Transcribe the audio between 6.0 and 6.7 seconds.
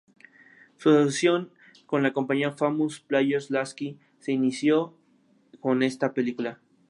película.